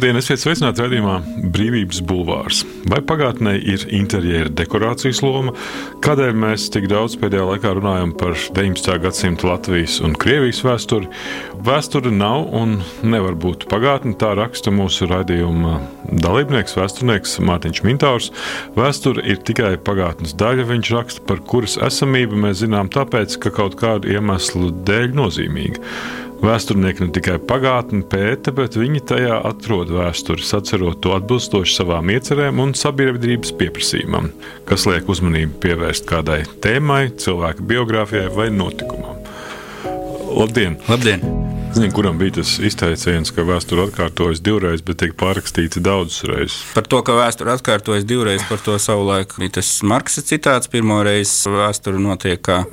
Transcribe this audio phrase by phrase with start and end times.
[0.00, 1.14] Labdien, esiet sveicināti redzējumā
[1.52, 2.62] Brīvības bulvārs.
[2.88, 5.52] Vai pagātnē ir interjera dekorācijas loma?
[6.00, 8.94] Kādēļ mēs tik daudz pēdējā laikā runājam par 19.
[9.02, 11.10] gadsimta Latvijas un Krievijas vēsturi?
[11.68, 15.76] Vēsture nav un nevar būt pagātne, tā raksta mūsu raidījuma
[16.24, 18.30] dalībnieks, vēsturnieks Mārtiņš Mintārs.
[18.80, 23.76] Vēsture ir tikai pagātnes daļa, viņš raksta, par kuras esamību mēs zinām tāpēc, ka kaut
[23.84, 25.84] kādu iemeslu dēļ nozīmīga.
[26.40, 32.62] Vēsturnieki ne tikai pagātni pēta, bet viņi tajā atrod vēsturi, sacerot to atbilstoši savām iecerēm
[32.64, 34.30] un sabiedrības pieprasījumam,
[34.68, 39.20] kas liek uzmanību pievērst kādai tēmai, cilvēka biogrāfijai vai notikumam.
[40.30, 40.80] Labdien!
[40.88, 41.26] Labdien.
[41.74, 46.56] Zinu, kuram bija tas izteiciens, ka vēsture atkārtojas divreiz, bet tiek pārrakstīts daudzas reizes.
[46.74, 50.72] Par to, ka vēsture atkārtojas divreiz, par to savulaik bija tas Marksa citāts.
[50.72, 52.64] Pirmo reizi vēsture notiek kā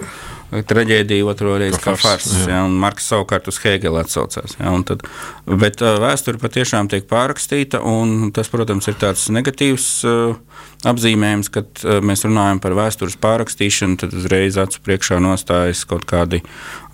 [0.52, 2.30] traģēdija, otro reizi kā fars.
[2.48, 4.58] Ja, un Marks savukārt uz Hegela atsaucās.
[4.60, 5.04] Ja, tad,
[5.48, 9.90] bet vēsture patiešām tiek pārrakstīta, un tas, protams, ir tāds negatīvs.
[10.08, 16.44] Uh, apzīmējums, kad mēs runājam par vēstures pārrakstīšanu, tad uzreiz acu priekšā nostājas kaut kādi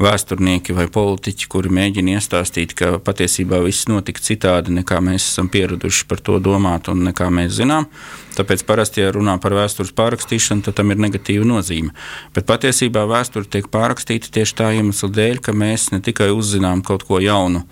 [0.03, 6.07] vēsturnieki vai politiķi, kuri mēģina iestāstīt, ka patiesībā viss notika citādi, nekā mēs esam pieraduši
[6.09, 7.89] par to domāt un nekā mēs zinām.
[8.33, 11.93] Tāpēc parasti, ja runā par vēstures pārrakstīšanu, tad tam ir negatīva nozīme.
[12.33, 17.05] Bet patiesībā vēsture tiek pārrakstīta tieši tā iemesla dēļ, ka mēs ne tikai uzzinām kaut
[17.05, 17.63] ko jaunu,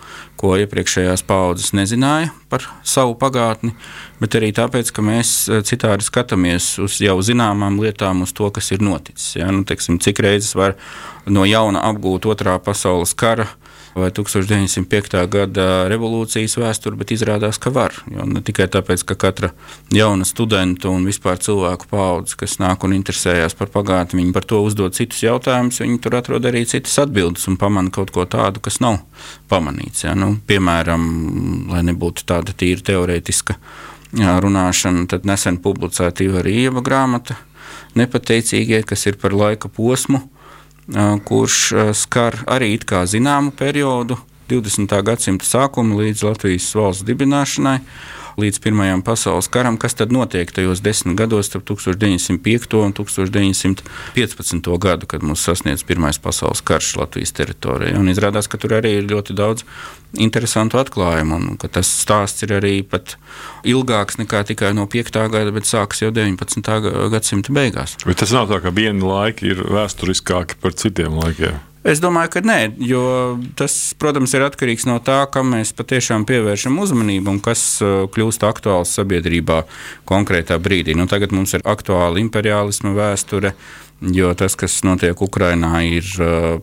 [0.42, 3.74] ko iepriekšējās paudzes nezināja par savu pagātni,
[4.22, 8.72] bet arī tāpēc, ka mēs eh, citādi skatāmies uz jau zināmām lietām, uz to, kas
[8.74, 9.36] ir noticis.
[9.38, 9.50] Ja?
[9.54, 10.78] Nu, teiksim, cik reizes var
[11.30, 13.50] no jauna apgūt otrā pasaules kara
[13.96, 15.18] vai 1905.
[15.32, 17.96] gada revolūcijas vēsturi, bet izrādās, ka var.
[18.12, 19.52] Jo ne tikai tāpēc, ka katra
[19.94, 24.62] jauna studenta un vispār cilvēku paudze, kas nāk un interesējas par pagātni, viņi par to
[24.64, 28.80] uzdod citus jautājumus, viņi tur atrod arī citas atbildes un pamana kaut ko tādu, kas
[28.84, 29.02] nav
[29.52, 30.06] pamanīts.
[30.08, 30.16] Ja?
[30.18, 31.08] Nu, piemēram,
[31.72, 33.58] lai nebūtu tāda tīra teorētiska
[34.12, 37.38] runāšana, tad nesen publicēta ieva grāmata
[37.96, 40.22] nepateicīgie, kas ir par laika posmu
[41.26, 41.58] kurš
[41.96, 42.74] skar arī
[43.08, 44.18] zināmu periodu,
[44.52, 44.92] 20.
[45.08, 47.78] gadsimta sākumu līdz Latvijas valsts dibināšanai
[48.40, 55.10] līdz Pirmajam pasaules karam, kas tad notiek tajos desmit gados, starp 1905 un 1915 gadu,
[55.10, 57.98] kad mūs sasniedz Pirmais pasaules karš Latvijas teritorijā.
[58.00, 59.66] Un izrādās, ka tur arī ir ļoti daudz
[60.20, 63.16] interesantu atklājumu, un ka tas stāsts ir arī pat
[63.68, 65.20] ilgāks nekā tikai no 5.
[65.32, 66.72] gada, bet sākas jau 19.
[67.14, 67.98] gadsimta beigās.
[68.06, 71.71] Bet tas nav tā, ka viena laika ir vēsturiskāki par citiem laikiem.
[71.82, 73.04] Es domāju, ka nē, jo
[73.58, 78.46] tas, protams, ir atkarīgs no tā, kam mēs patiešām pievēršam uzmanību un kas uh, kļūst
[78.46, 79.64] aktuāls sabiedrībā
[80.10, 80.94] konkrētā brīdī.
[80.94, 83.56] Nu, tagad mums ir aktuāla imperiālisma vēsture,
[84.02, 86.08] Jo tas, kas notiek Ukrajinā, ir,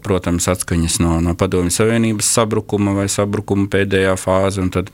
[0.03, 4.65] protams, atskaņas no, no Padomju Savienības sabrukuma vai sabrukuma pēdējā fāze.
[4.75, 4.91] Tad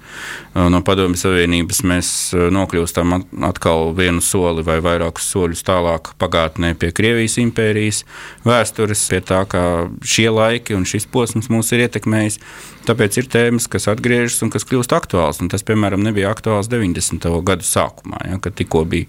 [0.53, 2.11] no Padomju Savienības mēs
[2.53, 3.17] nokļūstam
[3.49, 8.03] atkal vienu soli vai vairākus soļus tālāk pagātnē pie Krievijas impērijas
[8.45, 9.65] vēstures, pie tā, kā
[10.05, 12.43] šie laiki un šis posms mūs ir ietekmējis.
[12.85, 15.41] Tāpēc ir tēmas, kas atgriežas un kas kļūst aktuāls.
[15.41, 17.31] Un tas, piemēram, nebija aktuāls 90.
[17.47, 19.09] gadu sākumā, ja, kad tikko bija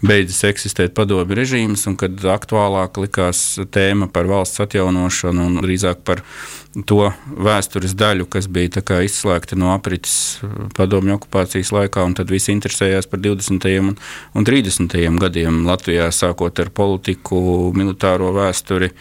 [0.00, 3.42] beidzis eksistēt padomju režīms un kad aktuālāk likās
[3.74, 6.24] tēma par valsts atjaunošanu un drīzāk par
[6.86, 10.14] to vēstures daļu, kas bija izslēgta no aprites
[10.76, 13.66] padomju okupācijas laikā, tad visi interesējās par 20.
[13.82, 13.96] un,
[14.38, 14.96] un 30.
[15.20, 17.42] gadiem Latvijā, sākot ar politiku,
[17.76, 18.92] militāro vēsturi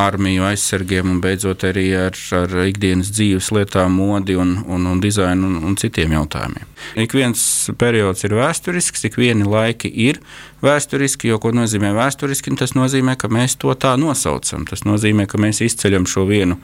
[0.00, 5.48] armiju aizsargiem un beidzot arī ar, ar ikdienas dzīves lietām, modi un, un, un dizainu
[5.48, 6.68] un, un citiem jautājumiem.
[7.04, 7.42] Ik viens
[7.78, 10.20] periods ir vēsturisks, ik vieni laiki ir
[10.64, 12.54] vēsturiski, jo ko nozīmē vēsturiski?
[12.60, 14.64] Tas nozīmē, ka mēs to tā nosaucam.
[14.68, 16.58] Tas nozīmē, ka mēs izceļam šo vienu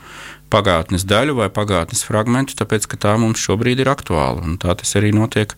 [0.52, 4.46] pagātnes daļu vai pagātnes fragmentu, tāpēc ka tā mums šobrīd ir aktuāla.
[4.62, 5.56] Tā tas arī notiek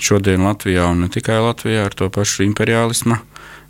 [0.00, 3.20] šodien Latvijā un ne tikai Latvijā ar to pašu imperialismu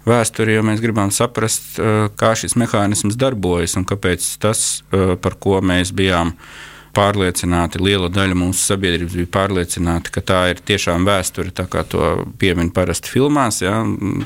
[0.09, 5.37] vēsturi, jo mēs gribam saprast, eh, kā šis mehānisms darbojas un kāpēc tas, eh, par
[5.41, 6.35] ko mēs bijām
[6.97, 12.27] pārliecināti, liela daļa mūsu sabiedrības bija pārliecināta, ka tā ir tiešām vēsture, tā kā to
[12.41, 13.81] piemin parasti filmās, ja,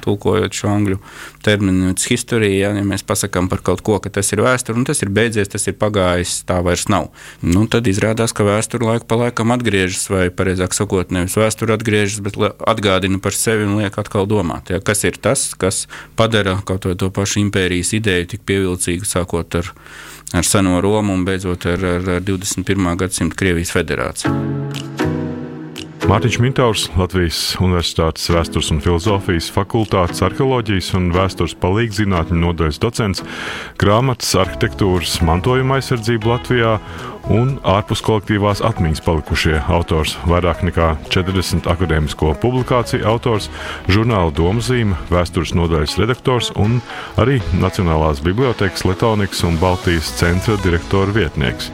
[0.04, 0.98] tulkojot šo angļu
[1.44, 2.54] terminu historiju.
[2.54, 5.50] Ja, ja mēs pasakām par kaut ko, ka tas ir vēsture, un tas ir beidzies,
[5.52, 7.10] tas ir pagājis, tā vairs nav.
[7.44, 12.22] Nu, tad izrādās, ka vēsture laiku pa laikam atgriežas, vai precīzāk sakot, nevis vēsture atgriežas,
[12.24, 15.84] bet atgādina par sevi un liek atkal domāt, ja, kas ir tas, kas
[16.16, 19.72] padara kaut vai to pašu impērijas ideju tik pievilcīgu, sākot ar
[20.34, 22.96] ar seno Romu un beidzot ar, ar, ar 21.
[22.98, 24.32] gadsimta Krievijas federāciju.
[26.04, 33.22] Mārtiņš Mintārs, Latvijas Universitātes Vēstures un filozofijas fakultātes arheoloģijas un vēstures palīgzinātņu nodaļas docents,
[33.80, 36.74] grāmatas arhitektūras mantojuma aizsardzība Latvijā
[37.32, 43.50] un ārpus kolektīvās atmiņas palikušie autors, vairāk nekā 40 akadēmisko publikāciju autors,
[43.88, 46.80] žurnāla domzīme, vēstures nodaļas redaktors un
[47.20, 51.70] arī Nacionālās bibliotekas Letonikas un Baltijas centra direktora vietnieks.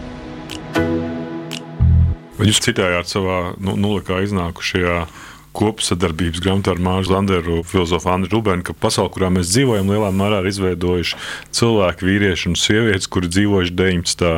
[2.41, 5.03] Jūs citējāt savā nu, nulikā iznākušajā
[5.57, 10.39] kopsadarbības grāmatā ar Māru Zanderu, filozofu Andriu Rubēnu, ka pasaule, kurā mēs dzīvojam, lielā mērā
[10.41, 11.19] ir izveidojuši
[11.59, 14.31] cilvēki, vīrieši un sievietes, kuri dzīvojuši 19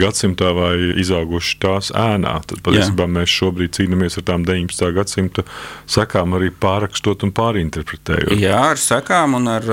[0.00, 2.34] gadsimtā vai izauguši tās ēnā.
[2.48, 4.92] Tad patiesībā mēs šobrīd cīnāmies ar tām 19.
[4.96, 5.46] gadsimta
[5.90, 8.36] sekām, arī pārrakstot un pārinterpretējot.
[8.40, 9.68] Jā, ar sekām un ar,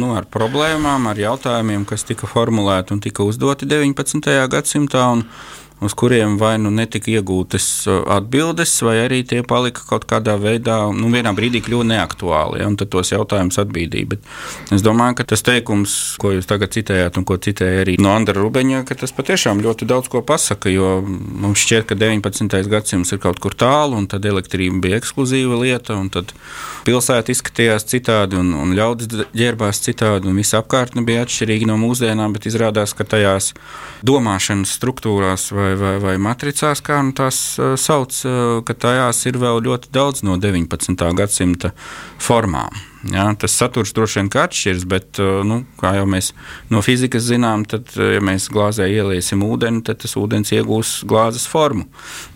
[0.00, 4.36] nu, ar problēmām, ar jautājumiem, kas tika formulēti un tika uzdoti 19.
[4.52, 5.06] gadsimtā.
[5.14, 5.26] Un,
[5.80, 10.76] uz kuriem vai nu netika iegūtas uh, atbildes, vai arī tie palika kaut kādā veidā,
[10.92, 12.60] nu, vienā brīdī kļuva neaktuāli.
[12.62, 14.10] Ja, tad tos jautājumus atbīdīja.
[14.12, 18.12] Bet es domāju, ka tas teikums, ko jūs tagad citējāt, un ko citēja arī no
[18.12, 20.72] Andra Rubeņa, ka tas patiešām ļoti daudz ko pasaka.
[20.72, 22.60] Jo mums šķiet, ka 19.
[22.70, 26.34] gadsimts ir kaut kur tālu, un tad elektrība bija ekskluzīva lieta, tad
[26.90, 32.34] pilsēta izskatījās citādi, un, un ļaudis ģērbās citādi, un viss apkārtne bija atšķirīga no mūsdienām,
[32.36, 33.52] bet izrādās, ka tajās
[34.06, 37.40] domāšanas struktūrās vai vai, vai, matricās, kā nu tās
[37.80, 38.20] sauc,
[38.66, 41.10] ka tajās ir vēl ļoti daudz no 19.
[41.16, 41.74] gadsimta
[42.18, 42.89] formām.
[43.08, 45.18] Ja, tas saturs droši vien atšķiras, bet,
[45.48, 46.34] nu, kā jau mēs
[46.68, 51.86] no fizikas zinām, tad, ja mēs glāzē ieliesim ūdeni, tad tas ūdens iegūs glāzes formu.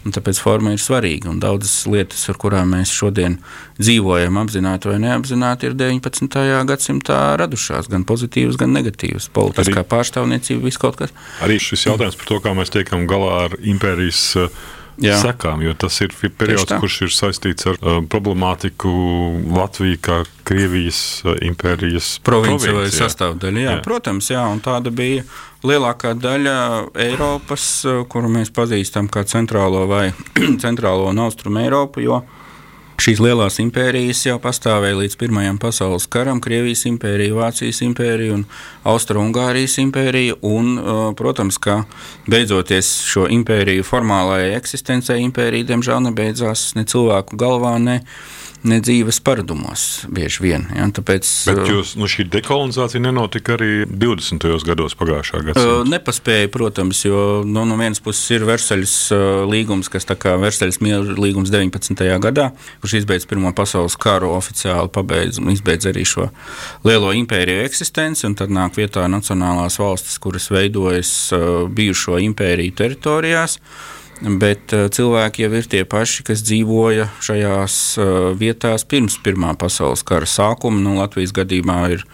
[0.09, 1.29] Un tāpēc forma ir svarīga.
[1.33, 3.37] Un daudzas lietas, ar kurām mēs šodien
[3.77, 6.41] dzīvojam, apzināti vai neapzināti, ir 19.
[6.71, 7.91] gadsimtā radušās.
[7.93, 9.29] Gan pozitīvas, gan negatīvas.
[9.37, 11.13] Politiskā arī, pārstāvniecība, viss kaut kas.
[11.45, 14.25] Arī šis jautājums par to, kā mēs tiekam galā ar impērijas
[15.03, 15.17] Jā.
[15.19, 18.91] sekām, jo tas ir periods, kurš ir saistīts ar uh, problemātiku
[19.55, 23.65] Latviju kā Krievijas uh, impērijas provincija vai sastāvdaļa.
[23.65, 23.83] Jā, jā.
[23.87, 25.25] Protams, jā, un tāda bija
[25.67, 26.57] lielākā daļa
[27.09, 30.07] Eiropas, uh, kuru mēs pazīstam kā centrālo vai
[30.65, 32.05] centrālo un austrumu Eiropu.
[32.05, 32.23] Jo,
[33.05, 38.47] Šīs lielās impērijas jau pastāvēja līdz Pirmajam pasaules karam- Krievijas impērija, Vācijas impērija un
[38.89, 40.39] Austro-Ungārijas impērija.
[40.41, 41.83] Un, uh, protams, ka
[42.25, 48.01] beidzoties šo impēriju formālajai eksistencei, impērija diemžēl nebeidzās ne cilvēku galvā, ne ne
[48.65, 50.65] dzīves paradumos bieži vien.
[50.73, 54.47] Ja, tāpēc, Bet uh, jūs, nu, šī dekolonizācija nenotika arī 20.
[54.65, 55.75] gados pagājušā gadsimta?
[55.83, 60.37] Uh, nepaspēja, protams, jo nu, no vienas puses ir Versaļas uh, līgums, kas tā kā
[60.41, 62.05] Versaļas miera līgums 19.
[62.25, 62.51] gadā,
[62.83, 66.31] kurš izbeidz Pirmo pasaules karu oficiāli pabeidz un izbeidz arī šo
[66.89, 71.13] lielo impēriju eksistenci, un tad nāk vietā nacionālās valstis, kuras veidojas
[71.75, 73.61] bijušo impēriju teritorijās.
[74.23, 80.05] Bet uh, cilvēki jau ir tie paši, kas dzīvoja šajās uh, vietās pirms Pirmā pasaules
[80.07, 80.79] kara sākuma.
[80.85, 82.05] Nu, Latvijas gadījumā ir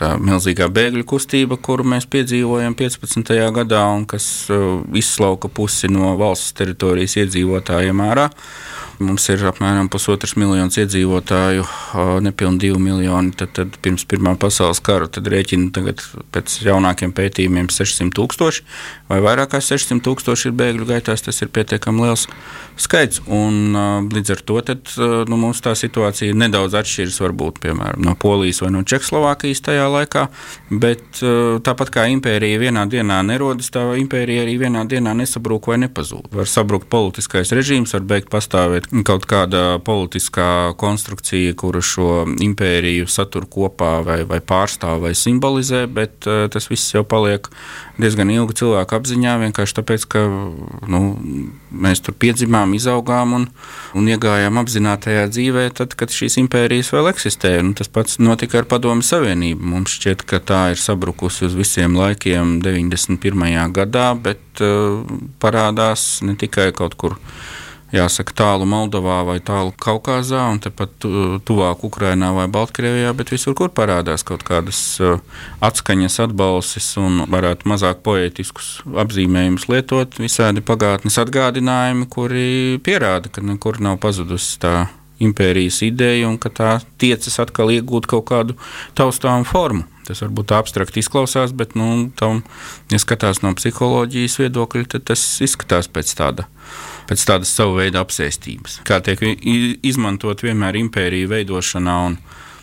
[0.00, 3.34] tā milzīgā bēgļu kustība, kuru mēs piedzīvojam 15.
[3.58, 8.30] gadā, un kas uh, izslauka pusi no valsts teritorijas iedzīvotājiem ārā.
[9.00, 11.64] Mums ir apmēram pusotrs miljonus iedzīvotāju,
[12.26, 13.32] nepilnīgi divi miljoni.
[13.38, 16.02] Tad, tad pirms Pirmā pasaules kara rēķina tagad
[16.34, 18.66] pēc jaunākiem pētījumiem 600 tūkstoši
[19.12, 21.24] vai vairāk kā 600 tūkstoši ir bēgļu gaitās.
[21.24, 22.26] Tas ir pietiekami liels
[22.80, 23.22] skaits.
[23.30, 23.76] Un,
[24.12, 24.92] līdz ar to tad,
[25.28, 30.26] nu, mums tā situācija nedaudz atšķiras varbūt piemēram, no Polijas vai no Čehoslovākijas tajā laikā.
[30.70, 31.20] Bet
[31.66, 36.32] tāpat kā impērija vienā dienā nerodas, tā impērija arī vienā dienā nesabrūk vai nepazūd.
[36.32, 43.46] Var sabrukt politiskais režīms, var beigt pastāvēt kaut kāda politiskā konstrukcija, kura šo impēriju satur
[43.50, 47.48] kopā vai, vai pārstāv vai simbolizē, bet uh, tas viss jau paliek
[48.00, 50.24] diezgan ilgi cilvēku apziņā, vienkārši tāpēc, ka
[50.90, 51.02] nu,
[51.72, 53.46] mēs tur piedzimām, izaugām un,
[53.98, 57.64] un iegājām apzinātajā dzīvē, tad, kad šīs impērijas vēl eksistēja.
[57.66, 59.72] Nu, tas pats notika ar Padomu Savienību.
[59.74, 63.72] Mums šķiet, ka tā ir sabrukusi uz visiem laikiem 91.
[63.76, 65.02] gadā, bet uh,
[65.42, 67.18] parādās ne tikai kaut kur
[67.92, 71.06] jāsaka, tālu Moldovā vai tālu Kaukazā, un tepat
[71.48, 75.20] tuvāk Ukrainā vai Baltkrievijā, bet visur, kur parādās kaut kādas uh,
[75.64, 82.48] atskaņas, atbalsis un varētu mazāk poetiskus apzīmējumus lietot, visādi pagātnes atgādinājumi, kuri
[82.84, 84.76] pierāda, ka nekur nav pazudusi tā
[85.22, 88.56] impērijas ideja un ka tā tiecas atkal iegūt kaut kādu
[88.98, 89.86] taustāmu formu.
[90.02, 92.40] Tas varbūt abstrakt izklausās, bet, nu, tam,
[92.90, 96.48] ja skatās no psiholoģijas viedokļa, tad tas izskatās pēc tāda
[97.08, 98.80] pēc tādas savu veidu apsēstības.
[98.88, 99.22] Kā tiek
[99.82, 102.18] izmantot vienmēr impēriju veidošanā un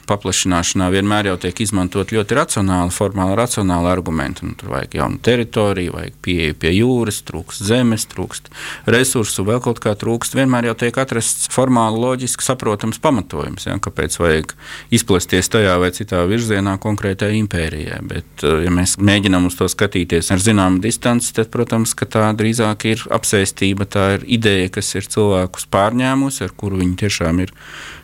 [0.10, 4.48] paplašināšanā vienmēr jau tiek izmantot ļoti racionāli, formāli racionāli argumenti.
[4.48, 8.50] Nu, tur vajag jaunu teritoriju, vajag pieeja pie jūras, trūkst zemes, trūkst
[8.90, 10.38] resursu, vēl kaut kā trūkst.
[10.40, 14.56] Vienmēr jau tiek atrasts formāli, loģiski saprotams pamatojums, ja, kāpēc vajag
[14.96, 18.02] izplesties tajā vai citā virzienā konkrētai impērijai.
[18.10, 22.86] Bet, eh, ja mēs mēģinām uz to skatīties ar zināmu distanci, tad, protams, tā drīzāk
[22.90, 27.54] ir apsēstība, tā ir ideja, kas ir cilvēkus pārņēmusi, ar kuru viņi tiešām ir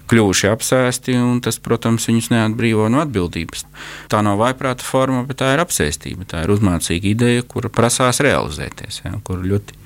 [0.10, 3.66] kļuvuši apsēsti, un tas, protams, viņus neatbrīvo no atbildības.
[4.12, 6.28] Tā nav vaiprāta forma, bet tā ir apsēstība.
[6.30, 9.85] Tā ir uzmācīga ideja, kura prasās realizēties, ja, kur ļoti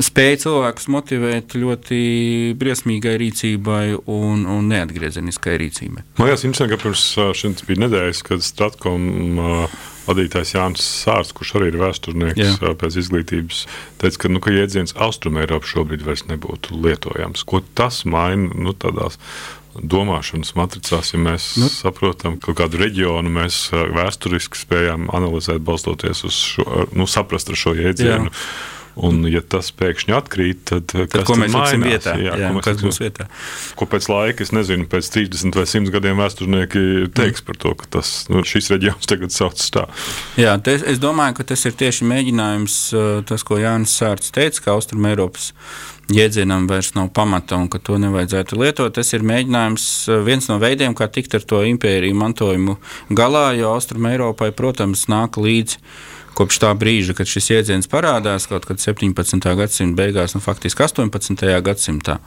[0.00, 2.00] spēja cilvēkus motivēt ļoti
[2.58, 6.04] briesmīgai rīcībai un, un neatgriezeniskai rīcībai.
[6.18, 7.06] Man liekas, interesanti, ka pirms
[7.38, 9.08] šim bija nedēļas, kad Stratkom
[10.06, 12.74] vadītājs Jānis Sārs, kurš arī ir vēsturnieks Jā.
[12.78, 13.64] pēc izglītības,
[14.02, 17.44] teica, ka, nu, ka jēdziens Austrumēropa šobrīd vairs nebūtu lietojams.
[17.46, 19.18] Ko tas maina nu, tādās
[19.72, 21.70] domāšanas matricās, ja mēs nu.
[21.72, 27.76] saprotam, ka kādu reģionu mēs vēsturiski spējām analizēt, balstoties uz šo, nu, saprast ar šo
[27.78, 28.28] jēdzienu.
[28.28, 32.12] Jā Un, ja tas pēkšņi atkrīt, tad, tad ko mēs liksim vietā?
[32.20, 33.28] Jā, jā, ko kas būs vietā?
[33.78, 36.82] Ko pēc laika, es nezinu, pēc 30 vai 100 gadiem vēsturnieki
[37.16, 37.46] teiks mm.
[37.48, 39.86] par to, ka tas, nu, šis reģions tagad sauc tā.
[40.40, 42.78] Jā, te, es domāju, ka tas ir tieši mēģinājums,
[43.28, 45.52] tas, ko Jānis Sārts teica, ka Austrum Eiropas
[46.12, 48.92] jēdzienam vairs nav pamata un ka to nevajadzētu lietot.
[48.96, 49.86] Tas ir mēģinājums,
[50.26, 52.76] viens no veidiem, kā tikt ar to impēriju mantojumu
[53.16, 55.80] galā, jo Austrum Eiropai, protams, nāk līdzi
[56.42, 59.38] kopš tā brīža, kad šis jēdziens parādās kaut kad 17.
[59.58, 61.46] gadsimta beigās un faktiski 18.
[61.62, 62.18] gadsimtā.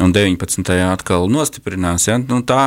[0.00, 0.64] Un 19.
[0.88, 2.06] atkal nostiprinās.
[2.08, 2.14] Ja?
[2.16, 2.60] Nu, tā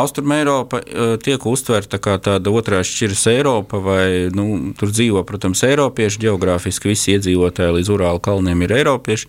[0.00, 5.60] Austrumē Eiropa e, tiek uztverta kā tāda otrā šķiras Eiropa, vai nu, tur dzīvo, protams,
[5.68, 6.22] Eiropieši.
[6.24, 9.28] Geogrāfiski visi iedzīvotāji līdz Urāla kalniem ir Eiropieši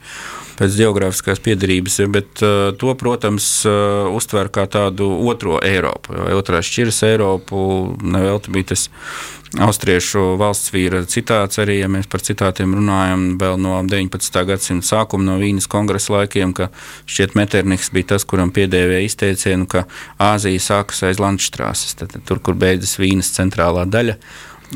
[0.61, 6.15] pēc geogrāfiskās piedarības, bet uh, to, protams, uh, uztver kā tādu otro Eiropu.
[6.37, 7.61] Otrā šķiras Eiropu
[7.99, 8.87] nevelti bija tas
[9.59, 14.43] austriešu valsts vīra citāts arī, ja mēs par citātiem runājam, vēl no 19.
[14.47, 16.69] gadsimta sākuma, no Vīnes kongresa laikiem, ka
[17.09, 19.87] šķiet Meterniks bija tas, kuram piedēvēja izteicienu, ka
[20.21, 24.19] Āzija sākas aiz Landštrāses, tad tur, kur beidzas Vīnes centrālā daļa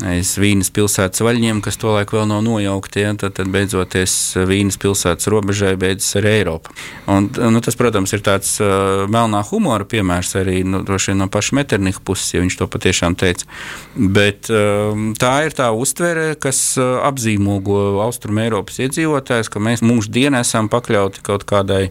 [0.04, 3.02] aiz Vīnes pilsētas vaļņiem, kas tolaik vēl nav nojaukti.
[3.06, 4.12] Ja, tad, tad beidzoties
[4.48, 6.74] Vīnes pilsētas robežai, beidzas arī Eiropa.
[7.08, 12.02] Un, nu, tas, protams, ir tāds uh, melnā humora piemērs arī nu, no paša Meternika
[12.04, 13.48] puses, ja viņš to patiešām teica.
[13.96, 20.36] Bet uh, tā ir tā uztvere, kas uh, apzīmogo Austrum Eiropas iedzīvotājus, ka mēs mūždien
[20.36, 21.86] esam pakļauti kaut kādai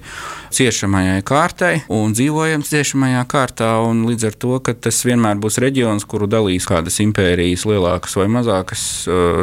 [0.56, 3.74] ciešamajai kārtai un dzīvojam ciešamajā kārtā.
[4.06, 8.84] Līdz ar to tas vienmēr būs reģions, kuru dalīs kādas impērijas lielākas lielākas vai mazākas,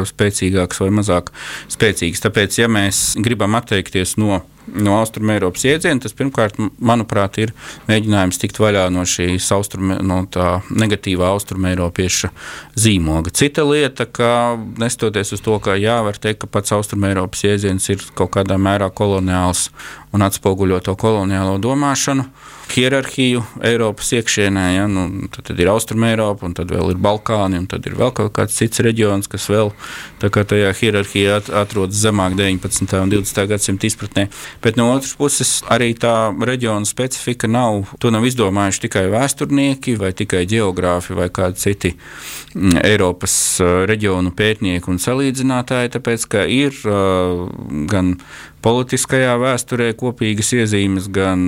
[0.09, 1.31] spēcīgākas vai mazāk
[1.71, 2.21] spēcīgas.
[2.23, 4.43] Tāpēc, ja mēs gribam atteikties no
[4.73, 7.53] no Austrumēropas iedziena, tas pirmkārt, manuprāt, ir
[7.89, 10.21] mēģinājums tikt vaļā no šīs austrume, no
[10.83, 12.31] negatīvā austrumēropieša
[12.79, 13.33] zīmoga.
[13.35, 14.31] Cita lieta, ka
[14.81, 18.89] nestoties uz to, ka jā, var teikt, ka pats Austrumēropas iedziens ir kaut kādā mērā
[18.93, 19.69] koloniāls
[20.13, 22.27] un atspoguļo to koloniālo domāšanu
[22.73, 24.63] hierarhiju Eiropas iekšienē.
[24.75, 24.85] Ja?
[24.89, 28.33] Nu, tad, tad ir Austrumēropa, un tad vēl ir Balkāni, un tad ir vēl kaut
[28.37, 29.73] kāds cits reģions, kas vēl
[30.21, 32.95] tajā hierarhijā atrodas zemāk 19.
[33.01, 33.43] un 20.
[33.51, 34.27] gadsimta izpratnē.
[34.63, 37.89] Bet no otras puses, arī tā reģiona specifika nav.
[37.99, 43.35] To nav izdomājuši tikai vēsturnieki, vai tikai geogrāfi, vai kādi citi mm, Eiropas
[43.89, 45.91] reģionu pētnieki un salīdzinātāji.
[45.97, 47.43] Tāpēc, ka ir uh,
[47.91, 48.15] gan
[48.63, 51.41] politiskajā vēsturē kopīgas iezīmes, gan,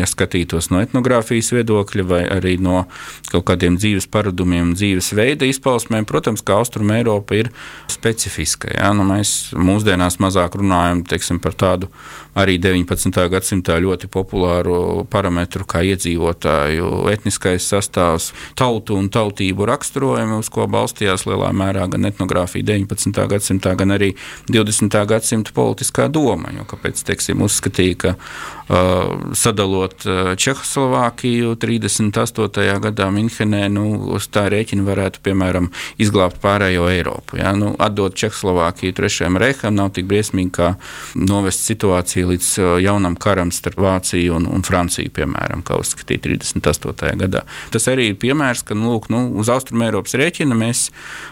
[0.00, 2.84] ja skatītos no etnogrāfijas viedokļa, vai arī no
[3.30, 6.06] kaut kādiem dzīves paradumiem, dzīves veida izpausmēm.
[6.08, 7.52] Protams, ka Austrum Eiropa ir
[7.90, 8.72] specifiska.
[8.74, 8.90] Ja?
[8.96, 11.92] Nu, mēs mūsdienās mazāk runājam teiksim, par tādu
[12.38, 13.14] arī 19.
[13.32, 21.26] gadsimtā ļoti populāru parametru kā iedzīvotāju etniskais sastāvs, tautu un tautību raksturojumi, uz ko balstījās
[21.28, 23.26] lielā mērā gan etnogrāfija 19.
[23.30, 24.12] gadsimtā, gan arī
[24.50, 24.98] 20.
[25.08, 26.47] gadsimta politiskā doma.
[26.56, 32.80] Jo, kāpēc teiksim, uzskatīja, ka uh, sadalot uh, Čehoslovākiju 38.
[32.84, 33.84] gadā Minhenē, nu,
[34.16, 37.38] uz tā rēķina varētu, piemēram, izglābt pārējo Eiropu.
[37.40, 37.52] Ja?
[37.58, 40.72] Nu, atdot Čehoslovākiju Trešajam Reiham nav tik briesmīgi, kā
[41.18, 42.50] novest situāciju līdz
[42.84, 47.14] jaunam karam starp Vāciju un, un Franciju, piemēram, kā uzskatīja 38.
[47.22, 47.44] gadā.
[47.74, 50.88] Tas arī ir piemērs, ka nu, lūk, nu, uz Austrumēropas rēķina mēs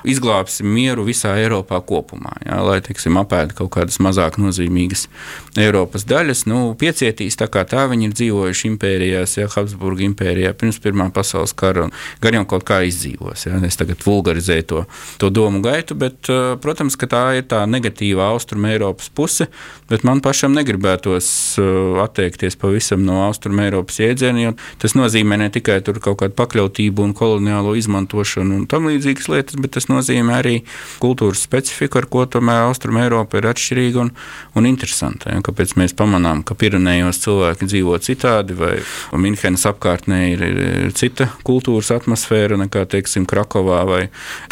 [0.08, 6.05] izglābsim mieru visā Eiropā kopumā, jā, lai teiksim, apēda kaut kādas mazāk nozīmīgas šīs Eiropas
[6.05, 11.09] daļas, nu, piecietīs tā kā tā viņi ir dzīvojuši impērijās, ja Habsburga impērijā pirms Pirmā
[11.15, 13.47] pasaules kara, un gan jau kaut kā izdzīvos.
[13.47, 13.57] Ja.
[13.65, 14.83] Es tagad vulgarizēju to,
[15.23, 19.49] to domu gaitu, bet, uh, protams, ka tā ir tā negatīvā austruma Eiropas puse,
[19.89, 21.29] bet man pašam negribētos
[21.63, 27.07] uh, atteikties pavisam no austruma Eiropas jēdziena, jo tas nozīmē ne tikai kaut kādu pakļautību
[27.07, 30.57] un koloniālo izmantošanu un tam līdzīgas lietas, bet tas nozīmē arī
[31.01, 34.13] kultūras specifiku, ar ko tomēr austruma Eiropa ir atšķirīga un,
[34.53, 34.96] un interesanta.
[35.03, 35.41] Ja?
[35.45, 38.75] Kāpēc mēs pamanām, ka Pirenejos cilvēki dzīvo citādi, vai
[39.12, 44.03] Minhenes apkārtnē ir, ir, ir cita kultūras atmosfēra nekā, teiksim, Krakovā vai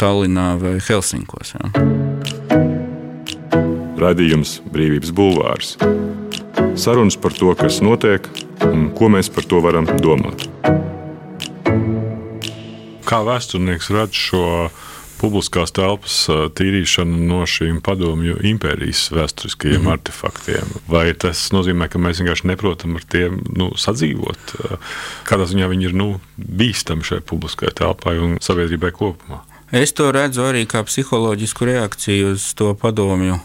[0.01, 1.55] Tallinā vai Helsinkos.
[1.57, 1.71] Ja?
[3.95, 5.75] Radījums Brīvības Bulvārs.
[6.75, 8.27] Sarunas par to, kas notiek
[8.67, 10.43] un ko mēs par to varam domāt.
[13.05, 14.43] Kā vēsturnieks redz šo
[15.19, 16.17] publiskās telpas
[16.57, 19.93] tīrīšanu no šīm padomju impērijas vēsturiskajiem mm -hmm.
[19.93, 20.75] artefaktiem.
[20.87, 24.55] Vai tas nozīmē, ka mēs vienkārši neprotam ar tiem nu, sadzīvot?
[25.25, 29.41] Kādā ziņā viņi ir nu, bīstami šai publiskajai telpai un sabiedrībai kopumā?
[29.71, 33.39] Es to redzu arī kā psiholoģisku reakciju uz to padomju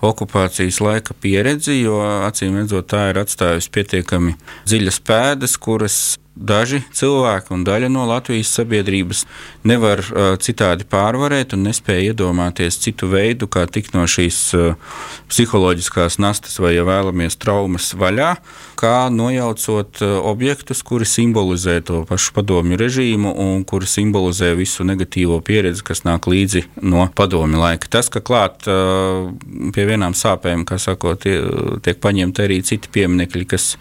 [0.00, 4.34] okupācijas laika pieredzi, jo acīm redzot, tā ir atstājusi pietiekami
[4.66, 9.24] dziļas pēdas, kuras daži cilvēki un daļa no Latvijas sabiedrības
[9.66, 14.94] nevar uh, citādi pārvarēt un nespēja iedomāties citu veidu, kā tikt no šīs uh,
[15.28, 18.30] psiholoģiskās nastas vai, ja vēlamies, traumas vaļā,
[18.78, 25.40] kā nojaucot uh, objektus, kuri simbolizē to pašu padomju režīmu un kuri simbolizē visu negatīvo
[25.44, 27.90] pieredzi, kas nāk līdzi no padomju laika.
[27.98, 29.28] Tas, ka klāt uh,
[29.74, 31.40] pie vienām sāpēm, kā sakot, tie,
[31.84, 33.72] tiek paņemti arī citi pieminekļi, kas,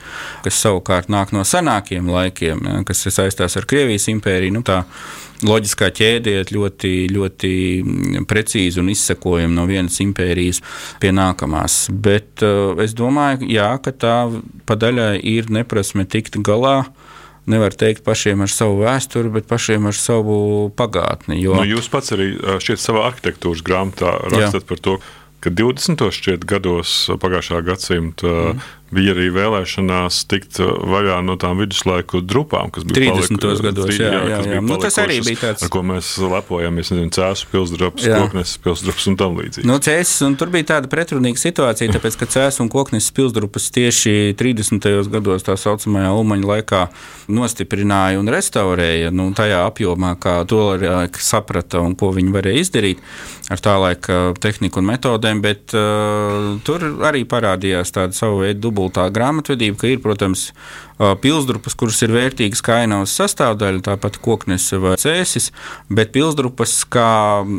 [0.45, 4.55] kas savukārt nāk no senākiem laikiem laikiem, ja, kas saistās ar Krievijas impēriju.
[4.55, 4.83] Nu, tā
[5.45, 7.51] loģiskā ķēde iet ļoti, ļoti
[8.27, 10.61] precīzi un izsekojami no vienas impērijas
[11.01, 11.87] pie nākamās.
[11.91, 14.15] Bet uh, es domāju, jā, ka tā
[14.69, 16.85] padaļai ir neprasme tikt galā
[17.47, 21.39] nevar teikt pašiem ar savu vēsturi, bet pašiem ar savu pagātni.
[21.39, 21.55] Jo...
[21.55, 24.67] Nu, jūs pats arī uh, šeit savā arhitektūras grāmatā rakstat Jā.
[24.67, 24.97] par to,
[25.45, 26.01] ka 20.
[26.49, 33.11] gados pagājušā gadsimta mm bija arī vēlēšanās tikt vaļā no tām viduslaiku drupām, kas bija
[33.11, 33.39] 30.
[33.41, 33.91] Paliku, gados.
[33.97, 34.61] Jā, jā, jā, jā.
[34.63, 35.65] Nu, tas arī bija tāds.
[35.65, 39.67] Ar ko mēs lepojamies, nezinu, cēsu pilsdrups, kokneses pilsdrups un tam līdzīgi.
[39.67, 44.35] Nu, cēsis, un tur bija tāda pretrunīga situācija, tāpēc, ka cēsu un kokneses pilsdrupas tieši
[44.39, 44.89] 30.
[45.13, 46.83] gados tā saucamajā Ulmaņa laikā
[47.33, 50.63] nostiprināja un restaurēja nu, tajā apjomā, kā to
[51.19, 53.03] saprata un ko viņi varēja izdarīt
[53.51, 59.07] ar tā laika tehniku un metodēm, bet uh, tur arī parādījās tāda savu veidu dubultā
[59.13, 60.51] grāmatvedība, ka ir, protams,
[60.97, 65.51] pilsdrupas, kuras ir vērtīgas kā ainavas sastāvdaļa, tāpat koknese vai cēsis,
[65.89, 67.09] bet pilsdrupas kā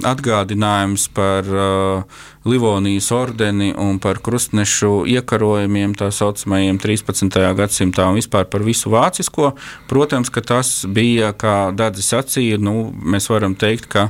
[0.09, 7.38] atgādinājums par uh, Livonijas ordeni un par krustnešu iekarojumiem, tā saucamajiem 13.
[7.59, 9.52] gadsimtā un vispār par visu vācisko.
[9.90, 14.09] Protams, ka tas bija, kā Dārdzis sacīja, nu, mēs varam teikt, ka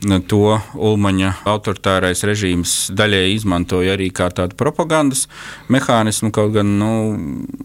[0.00, 5.26] to Ulmaņa autoritārais režīms daļēji izmantoja arī kā tādu propagandas
[5.68, 6.90] mehānismu, kaut gan nu,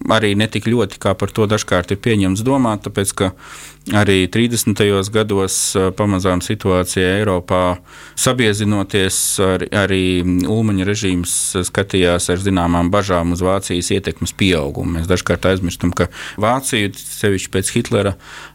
[0.09, 3.31] arī ne tik ļoti, kā par to dažkārt ir pieņemts domāt, tāpēc ka
[3.91, 4.79] Arī 30.
[5.11, 5.55] gados
[5.99, 7.81] pamazām situācija Eiropā
[8.15, 11.33] sabiezinoties, ar, arī Ulmaņa režīms
[11.67, 14.95] skatījās ar zināmām bažām uz Vācijas ietekmes pieaugumu.
[14.95, 16.07] Mēs dažkārt aizmirstam, ka
[16.39, 18.13] Vācija, sevišķi pēc Hitlera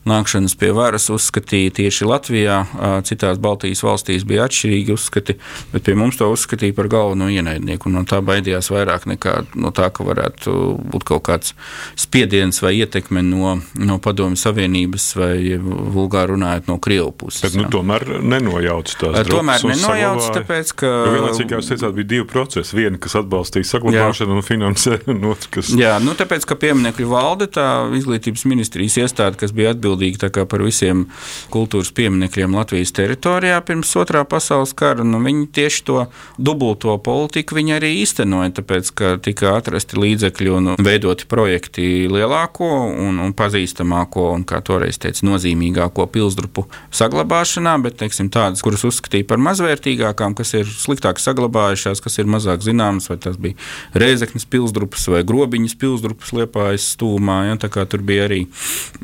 [0.08, 2.62] nākšanas pie varas, uzskatīja tieši Latvijā,
[3.04, 5.36] citās Baltijas valstīs bija atšķirīgi uzskati,
[5.74, 7.92] bet pie mums to uzskatīja par galveno ienaidnieku.
[7.92, 10.56] No tā baidījās vairāk nekā no tā, ka varētu
[10.88, 11.52] būt kaut kāds
[12.00, 15.58] spiediens vai ietekme no, no Padomju Savienības vai
[15.94, 17.44] vulgāri runājot no Krievu puses.
[17.46, 19.32] Bet, nu, tomēr nenojauc tās drošības.
[19.32, 20.92] Tomēr nenojauc, tāpēc, ka.
[21.08, 22.76] Jo vienlaicīgi, kā jūs teicāt, bija divi procesi.
[22.78, 25.72] Viena, kas atbalstīja saglabāšanu un finansē, un otrs, kas.
[25.78, 31.06] Jā, nu, tāpēc, ka pieminekļu valde, tā izglītības ministrijas iestāde, kas bija atbildīga par visiem
[31.52, 36.04] kultūras pieminekļiem Latvijas teritorijā pirms otrā pasaules kara, nu, viņi tieši to
[36.38, 43.34] dubulto politiku arī īstenoja, tāpēc, ka tika atrasti līdzekļi un veidoti projekti lielāko un, un
[43.36, 50.36] pazīstamāko, un kā toreiz teica, nozīmīgāko pilsdrupu saglabāšanā, bet teiksim, tādas, kuras uzskatīja par mazvērtīgākām,
[50.38, 53.56] kas ir sliktāk saglabājušās, kas ir mazāk zināmas, vai tas bija
[53.98, 57.40] Rēzeknes pilsdrupas vai Grobiņas pilsdrupas liepājas stūmā.
[57.48, 58.44] Ja, tur bija arī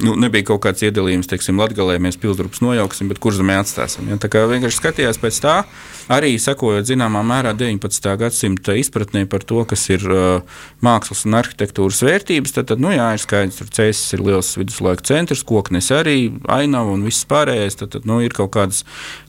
[0.03, 4.11] nu, nebija kaut kāds iedalījums, teiksim, Latgalē mēs pilsdrupas nojauksim, bet kur zemē atstāsim.
[4.13, 5.57] Ja, vienkārši skatījās pēc tā,
[6.13, 8.11] arī sekojot zināmā mērā 19.
[8.21, 13.09] gadsimta izpratnē par to, kas ir uh, mākslas un arhitektūras vērtības, tad, tad nu, jā,
[13.15, 16.19] ir skaidrs, ka Cēsis ir liels viduslaika centrs, koknes arī,
[16.51, 17.79] ainava un viss pārējais.
[17.81, 18.83] Tad, tad nu, ir kaut kādas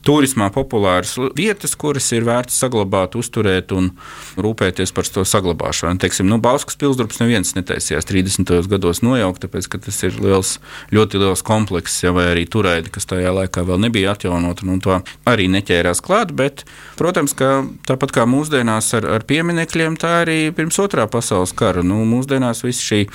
[0.06, 3.92] turismā populāras vietas, kuras ir vērts saglabāt, uzturēt un
[4.40, 6.00] rūpēties par to saglabāšanu.
[6.02, 8.52] Teiksim, nu, Bauskas pilsdrups neviens netaisījās 30.
[8.70, 10.56] gados nojaukt, tāpēc, ka tas ir liels,
[10.94, 15.00] ļoti liels komplekss, ja, vai arī turēdi, kas tajā laikā vēl nebija atjaunota, un to
[15.28, 16.34] arī neķērās klāt.
[16.36, 16.66] Bet,
[17.00, 21.84] protams, ka tāpat kā mūsdienās ar, ar pieminekļiem, tā arī pirms otrā pasaules kara.
[21.86, 23.06] Nu, mūsdienās viss šī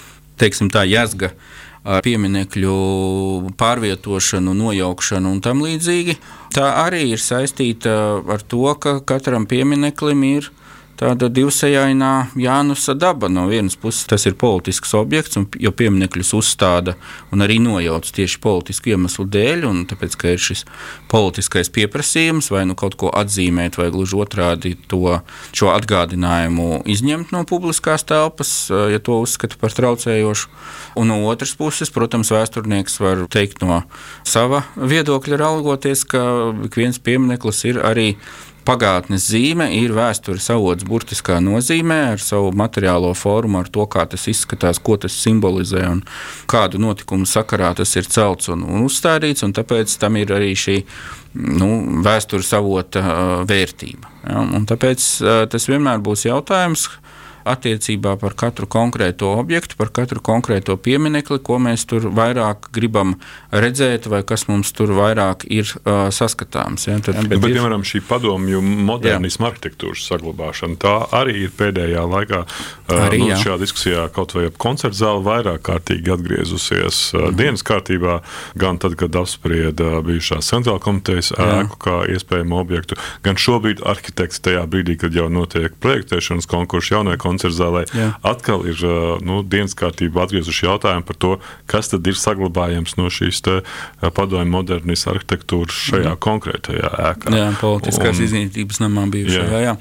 [0.41, 1.33] teiksim, tā jēzga
[1.83, 6.17] ar pieminiektu pārvietošanu, nojaukšanu un tam līdzīgi.
[6.55, 10.51] Tā arī ir saistīta ar to, ka katram piemineklim ir
[11.01, 13.29] tāda divsējainā Jānusa daba.
[13.31, 16.95] No vienas puses tas ir politisks objekts, un, jo pieminekļus uzstāda
[17.33, 20.65] un arī nojauc tieši politisku iemeslu dēļ, un tāpēc, ka ir šis
[21.11, 25.17] politiskais pieprasījums vai nu kaut ko atzīmēt, vai gluži otrādi to,
[25.57, 30.51] šo atgādinājumu izņemt no publiskās telpas, ja to uzskata par traucējošu.
[30.99, 33.81] Un no otras puses, protams, vēsturnieks var teikt no
[34.27, 36.21] sava viedokļa raugoties, ka
[36.67, 38.11] ik viens piemineklis ir arī
[38.67, 44.27] pagātnes zīme ir vēstures avots burtiskā nozīmē, ar savu materiālo formu, ar to, kā tas
[44.31, 46.03] izskatās, ko tas simbolizē un
[46.51, 49.45] kādu notikumu sakarā tas ir celts un, un uzstādīts.
[49.47, 50.77] Un tāpēc tam ir arī šī
[51.33, 51.69] nu,
[52.05, 53.03] vēstures avota
[53.49, 54.11] vērtība.
[54.27, 54.45] Ja?
[54.73, 55.07] Tāpēc
[55.51, 56.89] tas vienmēr būs jautājums,
[57.47, 63.15] attiecībā par katru konkrēto objektu, par katru konkrēto pieminekli, ko mēs tur vairāk gribam
[63.51, 66.87] redzēt, vai kas mums tur vairāk ir uh, saskatāms.
[66.87, 66.99] Ja?
[67.03, 67.59] Tad, bet, bet, ir...
[67.59, 73.57] piemēram, šī padomju modernisma arhitektūras saglabāšana, tā arī ir pēdējā laikā uh, arī, nu, šajā
[73.61, 77.39] diskusijā kaut vai ap koncertu zāli vairāk kārtīgi atgriezusies uh, mm.
[77.39, 78.19] dienas kārtībā,
[78.61, 84.63] gan tad, kad apsprieda bijušās centrāla komitejas ēku kā iespējamu objektu, gan šobrīd arhitekts tajā
[84.71, 86.91] brīdī, kad jau notiek projektēšanas konkurss
[87.31, 87.85] jaunajai koncertzālē,
[88.23, 88.81] atkal ir
[89.23, 91.31] nu, dienas kārtībā atgriezuši jautājumu par to,
[91.65, 93.41] kas tad ir saglabājams no šīs
[94.15, 96.19] padomju modernas arhitektūras šajā mm.
[96.21, 97.35] konkrētajā ēkā.
[97.35, 99.61] Jā, politiskās un, izglītības namā bijušajā.
[99.61, 99.61] Jā.
[99.71, 99.75] Jā.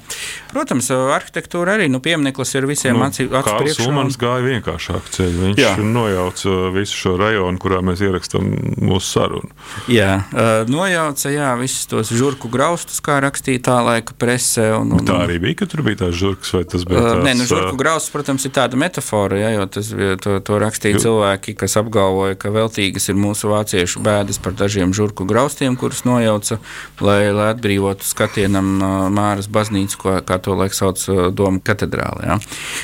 [0.51, 3.79] Protams, arhitektūra arī nu, piemineklis ir visiem nu, acīm redzams.
[3.85, 5.43] Ulmans gāja vienkāršāk ceļu.
[5.47, 5.71] Viņš jā.
[5.79, 8.49] nojauca visu šo rajonu, kurā mēs ierakstām
[8.81, 9.51] mūsu sarunu.
[9.91, 10.23] Jā,
[10.69, 14.71] nojauca jā, visus tos žurku graustus, kā rakstīja tā laika presē.
[14.81, 17.01] Un, un, tā arī bija, ka tur bija tās žurkas, vai tas bija?
[17.01, 20.99] Uh, nē, nu, žurku grausts, protams, ir tāda metafora, ja, jo tas, to, to rakstīja
[20.99, 21.03] jo.
[21.07, 26.59] cilvēki, kas apgalvoja, ka veltīgas ir mūsu vāciešu bēdas par dažiem žurku graustiem, kurus nojauca,
[26.99, 28.73] lai, lai atbrīvotu skatienam
[29.15, 31.01] Māras baznīcu, ko, kā to laik sauc
[31.35, 32.25] Doma katedrāle.
[32.27, 32.39] Ja.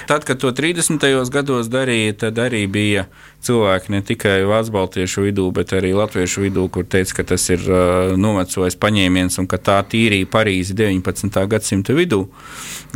[0.10, 1.04] Tad, kad to 30.
[1.34, 3.08] gados darīja, tad arī bija
[3.46, 7.64] cilvēki ne tikai Vācu baltiešu vidū, bet arī latviešu vidū, kur teica, ka tas ir
[7.70, 11.44] uh, novecojis paņēmiens un ka tā tīrīja Parīzi 19.
[11.52, 12.26] gadsimta vidū,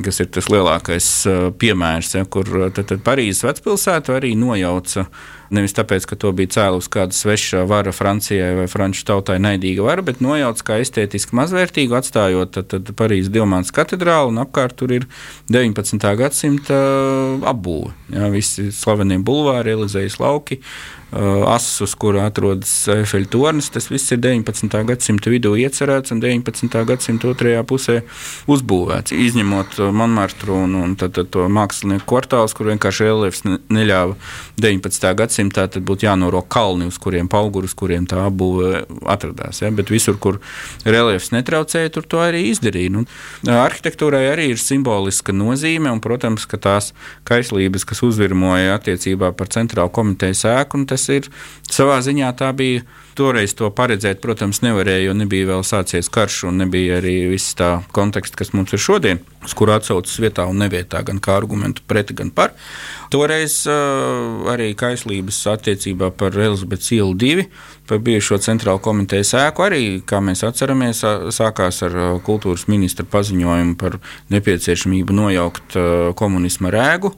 [0.03, 5.07] kas ir tas lielākais uh, piemērs, ja, kur tad, tad Parīzes vecpilsētu arī nojauca
[5.51, 10.05] Nevis tāpēc, ka to bija cēlus kāda sveša vara Francijai vai franču tautai naidīga vara,
[10.05, 15.09] bet nojauts kā estētiski mazvērtīgu, atstājot tad, tad Parīzes Dilmānas katedrālu un apkārt tur ir
[15.51, 16.07] 19.
[16.21, 16.79] gadsimta
[17.51, 17.91] apbūve.
[18.15, 20.61] Jā, visi slavenie bulvāri, Elizejas lauki,
[21.11, 23.67] Uh, asas, uz kura atrodas Eifeļa tornis.
[23.73, 24.71] Tas viss ir 19.
[24.87, 26.71] gadsimta vidū iecerēts un 19.
[26.87, 27.97] gadsimta otrajā pusē
[28.47, 29.11] uzbūvēts.
[29.11, 34.15] Izņemot Monmartru un, un tad, tad to mākslinieku kvartālus, kur vienkārši reliefs neļāva
[34.63, 35.09] 19.
[35.19, 39.59] gadsimtā, tad būtu jānoro kalni, uz kuriem pauguri, uz kuriem tā apbūve atradās.
[39.65, 39.73] Ja?
[39.75, 40.39] Bet visur, kur
[40.87, 42.95] reliefs netraucēja, tur to arī izdarīja.
[42.95, 43.03] Nu,
[43.51, 46.93] arhitektūrai arī ir simboliska nozīme, un, protams, ka tās
[47.27, 51.29] kaislības, kas uzvirmoja attiecībā par centrālu komitejas ēku, tas ir
[51.71, 52.83] savā ziņā tā bija.
[53.11, 57.81] Toreiz to paredzēt, protams, nevarēja, jo nebija vēl sācies karš, un nebija arī viss tā
[57.91, 62.13] konteksts, kas mums ir šodien, uz kuru atsaucas vietā un nevietā, gan kā argumentu pret,
[62.15, 62.55] gan par.
[63.11, 67.49] Toreiz uh, arī kaislības attiecībā par Elizabetes ielu divi,
[67.89, 71.01] par bijušo centrālo komitejas ēku, arī, kā mēs atceramies,
[71.35, 73.97] sākās ar kultūras ministra paziņojumu par
[74.33, 77.13] nepieciešamību nojaukt uh, komunisma rēgu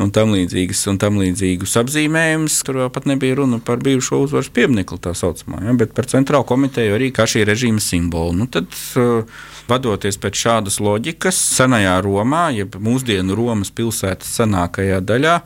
[0.00, 2.60] un tam, līdzīgas, un tam līdzīgus apzīmējumus.
[2.66, 6.46] Tur vēl pat nebija runa par bijušo uzvaras pieminiektu, tā saucamā, ja, bet par centrālo
[6.48, 8.36] komiteju arī kā šī režīma simbolu.
[8.40, 15.40] Nu, tad, uh, Vadoties pēc šādas loģikas, senajā Romā, jeb mūsdienu Romas pilsētas senākajā daļā,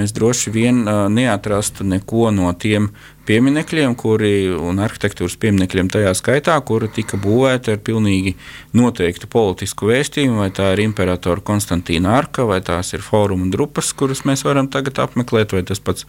[0.00, 2.88] mēs droši vien uh, neatrastu neko no tiem
[3.26, 8.36] pieminekļiem, kuri, un arhitektūras pieminekļiem tajā skaitā, kuri tika būvēti ar pilnīgi
[8.76, 14.24] noteiktu politisku vēstījumu, vai tā ir imperatora Konstantīna arka, vai tās ir fóruma drupas, kuras
[14.28, 16.06] mēs varam tagad apmeklēt, vai tas pats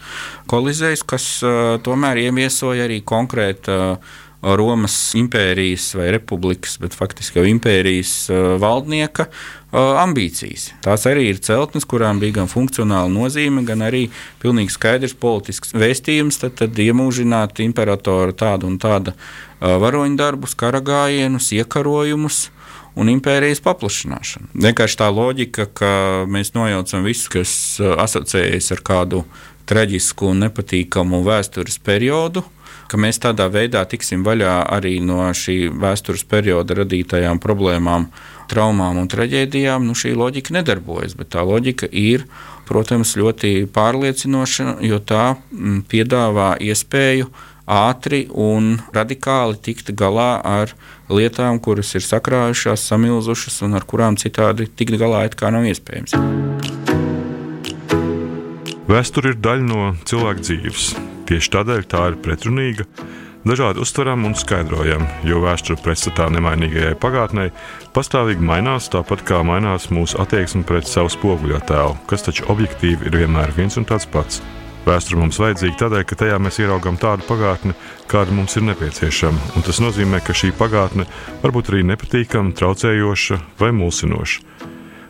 [0.52, 7.46] kolizējs, kas uh, tomēr ieviesoja arī konkrēta uh, Romas impērijas vai republikas, bet faktiski jau
[7.50, 8.12] impērijas
[8.62, 9.26] valdnieka
[9.74, 10.70] ambīcijas.
[10.86, 14.04] Tās arī ir celtnes, kurām bija gan funkcionāla nozīme, gan arī
[14.44, 16.38] pilnīgi skaidrs politisks vēstījums.
[16.44, 19.16] Tad, tad iemūžināt imperatora tādu un tādu
[19.60, 22.48] varoņdarbus, karagājienus, iekarojumus
[22.98, 24.54] un impērijas paplašināšanu.
[24.54, 25.92] Vienkārši tā loģika, ka
[26.30, 29.26] mēs nojaucam visu, kas asociējas ar kādu
[29.68, 32.46] traģisku un nepatīkamu vēstures periodu,
[32.88, 38.08] ka mēs tādā veidā tiksim vaļā arī no šī vēstures perioda radītajām problēmām,
[38.52, 41.18] traumām un traģēdijām, nu, šī loģika nedarbojas.
[41.20, 42.26] Bet tā loģika ir,
[42.68, 47.30] protams, ļoti pārliecinoša, jo tā mm, piedāvā iespēju
[47.68, 50.72] ātri un radikāli tikt galā ar
[51.12, 56.16] lietām, kuras ir sakrājušās, samilzušas un ar kurām citādi tikt galā it kā nav iespējams.
[58.88, 61.17] Vēsture ir daļa no cilvēka dzīves.
[61.28, 62.86] Tieši tādēļ tā ir pretrunīga,
[63.48, 67.50] dažādi uztveram un skaidrojam, jo vēsture pretstatā nemainīgajai pagātnē
[67.96, 73.52] pastāvīgi mainās, tāpat kā mainās mūsu attieksme pret savu spoguļotēlu, kas taču objektīvi ir vienmēr
[73.58, 74.40] viens un tāds pats.
[74.88, 77.76] Vēsture mums vajadzīga tādēļ, ka tajā mēs ieraugām tādu pagātni,
[78.08, 81.04] kāda mums ir nepieciešama, un tas nozīmē, ka šī pagātne
[81.44, 84.48] var būt arī nepatīkama, traucējoša vai mulsinoša.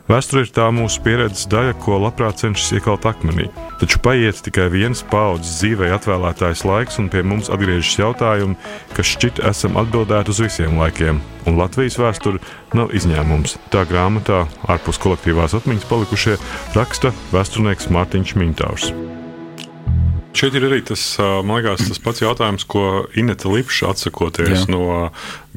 [0.09, 3.51] Vēsture ir tā mūsu pieredzes daļa, ko labprāt cenšas iekalt akmenī.
[3.77, 8.57] Taču paiet tikai viens paudzes dzīvē atvēlētais laiks, un pie mums atgriežas jautājumi,
[8.97, 11.21] kas šķiet esam atbildēti uz visiem laikiem.
[11.47, 12.41] Un Latvijas vēsture
[12.77, 13.59] nav izņēmums.
[13.73, 16.39] Tā grāmatā, ārpus kolektīvās atmiņas palikušie,
[16.77, 18.89] raksta vēsturnieks Mārtiņš Mintāvs.
[20.37, 24.65] Šeit ir arī tas, man liekas, tas pats jautājums, ko Inete Lipša atsakoties Jā.
[24.69, 24.81] no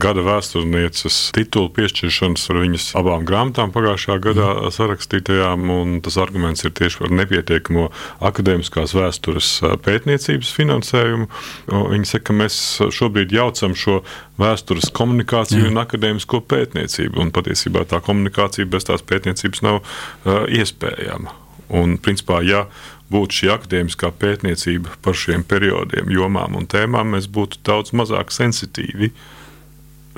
[0.01, 4.71] gada vēsturnieces titula piešķiršanas ar viņas abām grāmatām pagājušā gadā mm.
[4.73, 5.67] sarakstītajām.
[6.07, 7.85] Tas arguments ir tieši par nepietiekamo
[8.31, 9.51] akadēmiskās vēstures
[9.85, 11.29] pētniecības finansējumu.
[11.69, 12.57] Viņa saka, ka mēs
[12.97, 13.99] šobrīd jaucam šo
[14.41, 15.75] vēstures komunikāciju Jā.
[15.75, 17.21] un akadēmisko pētniecību.
[17.21, 21.37] Un patiesībā tā komunikācija bez tās pētniecības nav uh, iespējama.
[21.71, 22.65] Un, principā, ja
[23.11, 29.13] būtu šī akadēmiskā pētniecība par šiem periodiem, jomām un tēmām, mēs būtu daudz mazāk sensitīvi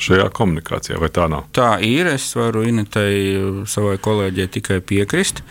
[0.02, 1.46] šajā komunikācijā, vai tā nav?
[1.56, 2.08] Tā ir.
[2.14, 3.36] Es varu Inetei,
[3.68, 5.42] savai kolēģei, tikai piekrist.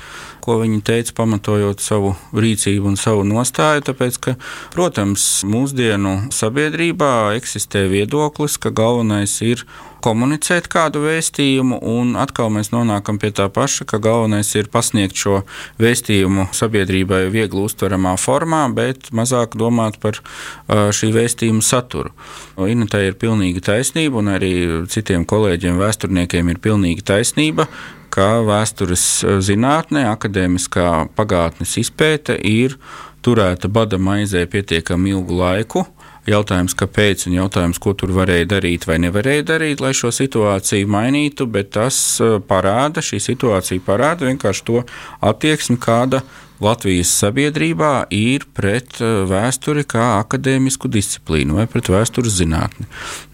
[0.41, 3.85] Ko viņa teica, pamatojot savu rīcību un savu nostāju.
[3.91, 4.35] Tāpēc, ka,
[4.73, 9.65] protams, mūsdienu sabiedrībā eksistē viedoklis, ka galvenais ir
[10.01, 15.41] komunicēt kādu vēstījumu, un atkal mēs nonākam pie tā paša, ka galvenais ir pasniegt šo
[15.81, 20.19] vēstījumu sabiedrībai viegli uztveramā formā, bet mazāk domāt par
[20.67, 22.13] šī vēstījuma saturu.
[22.57, 24.53] Inetē ir pilnīga taisnība, un arī
[24.91, 27.69] citiem kolēģiem, vēsturniekiem ir pilnīga taisnība
[28.11, 29.05] ka vēstures
[29.45, 32.77] zinātnē, akadēmiskā pagātnes izpēte ir
[33.25, 35.85] turēta bada maizē pietiekami ilgu laiku.
[36.29, 41.47] Jautājums, kāpēc, un jautājums, ko tur varēja darīt vai nevarēja darīt, lai šo situāciju mainītu,
[41.49, 44.83] bet tas uh, parāda, šī situācija parāda vienkārši to
[45.31, 46.21] attieksmi, kāda
[46.61, 52.85] Latvijas sabiedrībā ir pret uh, vēsturi kā akadēmisku disciplīnu vai pret vēstures zinātni.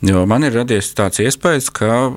[0.07, 2.11] Jo man ir radies tāds iespējas, ka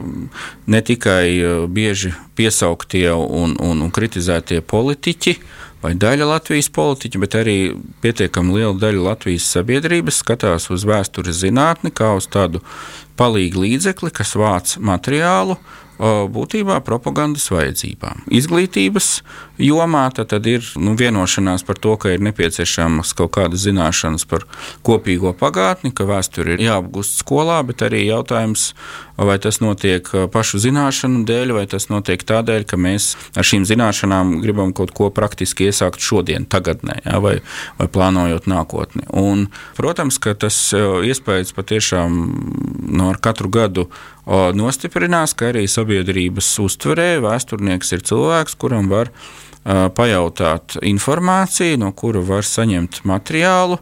[0.70, 5.36] ne tikai uh, bieži piesauktie un, un, un kritizētie politiķi,
[5.82, 7.56] vai daļa Latvijas politiķu, bet arī
[8.04, 12.60] pietiekami liela daļa Latvijas sabiedrības skatās uz vēstures zinātni kā uz tādu
[13.20, 15.58] palīgu līdzekli, kas vāc materiālu,
[16.00, 18.24] būtībā propagandas vajadzībām.
[18.32, 19.20] Izglītības
[19.60, 24.46] jomā tad ir nu, vienošanās par to, ka ir nepieciešamas kaut kādas zināšanas par
[24.86, 28.70] kopīgo pagātni, ka vēsture ir jāapgūst skolā, bet arī jautājums,
[29.20, 34.38] vai tas notiek pašu zināšanu dēļ, vai tas notiek tādēļ, ka mēs ar šīm zināšanām
[34.40, 37.36] gribam kaut ko praktiski iesākt šodien, tagadnē, ja, vai,
[37.76, 39.04] vai plānojot nākotni.
[39.12, 42.16] Un, protams, ka tas iespējas patiešām
[42.88, 43.86] no nu, katru gadu
[44.56, 49.10] nostiprinās, ka arī sabiedrības uztverē vēsturnieks ir cilvēks, kuram var
[49.64, 53.76] pajautāt informāciju, no kura var saņemt materiālu,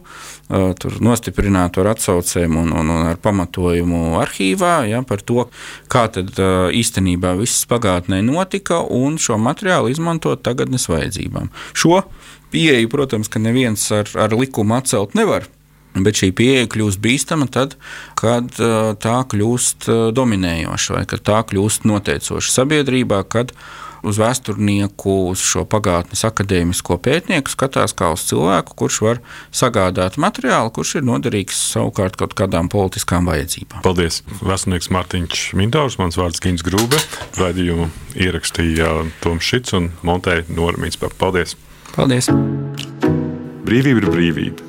[0.49, 5.45] tur nostiprināt ar atsaucēm un, un, un ar pamatojumu arhīvā ja, par to,
[5.87, 6.35] kā tad
[6.75, 11.47] īstenībā viss pagātnē notika, un šo materiālu izmantot tagadnes vajadzībām.
[11.71, 12.03] Šo
[12.51, 15.47] pieeju, protams, ka neviens ar, ar likumu atcelt nevar.
[15.97, 17.75] Bet šī pieeja kļūst bīstama tad,
[18.19, 18.53] kad
[19.01, 23.55] tā kļūst dominējoša vai kad tā kļūst noteicoša sabiedrībā, kad
[24.05, 29.19] uz vēsturnieku, uz šo pagātnes akadēmisko pētnieku skatās kā uz cilvēku, kurš var
[29.51, 33.83] sagādāt materiālu, kurš ir noderīgs savukārt kaut kādām politiskām vajadzībām.
[33.83, 34.21] Paldies!
[34.39, 37.01] Vēsturnieks Mārtiņš Mindārs, mans vārds Gins Grūbe,
[37.41, 38.93] raidījumu ierakstīja
[39.25, 41.01] Toms Šits un montēja Normīts.
[41.19, 41.57] Paldies!
[41.97, 42.31] Paldies!
[43.67, 44.68] Brīvība ir brīvība